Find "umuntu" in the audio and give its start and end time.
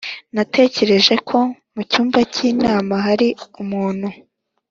3.61-4.07